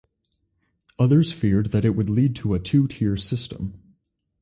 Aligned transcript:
Others 0.97 1.31
feared 1.31 1.67
that 1.67 1.85
it 1.85 1.91
would 1.91 2.09
lead 2.09 2.35
to 2.37 2.55
a 2.55 2.59
two-tier 2.59 3.15
system. 3.17 3.79